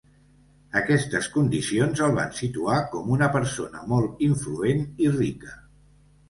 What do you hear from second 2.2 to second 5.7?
situar com una persona molt influent i rica.